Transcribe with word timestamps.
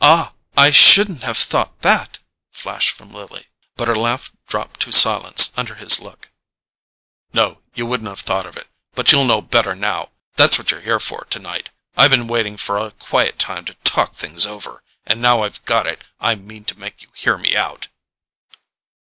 "Ah, 0.00 0.32
I 0.56 0.72
shouldn't 0.72 1.22
have 1.22 1.38
thought 1.38 1.82
that!" 1.82 2.18
flashed 2.50 2.90
from 2.90 3.14
Lily; 3.14 3.46
but 3.76 3.86
her 3.86 3.94
laugh 3.94 4.32
dropped 4.48 4.80
to 4.80 4.90
silence 4.90 5.52
under 5.56 5.76
his 5.76 6.00
look. 6.00 6.30
"No; 7.32 7.62
you 7.72 7.86
wouldn't 7.86 8.08
have 8.10 8.18
thought 8.18 8.46
it; 8.46 8.66
but 8.96 9.12
you'll 9.12 9.24
know 9.24 9.40
better 9.40 9.76
now. 9.76 10.10
That's 10.34 10.58
what 10.58 10.72
you're 10.72 10.80
here 10.80 10.98
for 10.98 11.26
tonight. 11.30 11.70
I've 11.96 12.10
been 12.10 12.26
waiting 12.26 12.56
for 12.56 12.76
a 12.78 12.90
quiet 12.90 13.38
time 13.38 13.64
to 13.66 13.74
talk 13.84 14.14
things 14.14 14.44
over, 14.44 14.82
and 15.06 15.22
now 15.22 15.44
I've 15.44 15.64
got 15.66 15.86
it 15.86 16.02
I 16.18 16.34
mean 16.34 16.64
to 16.64 16.76
make 16.80 17.02
you 17.02 17.10
hear 17.14 17.38
me 17.38 17.54
out." 17.54 17.86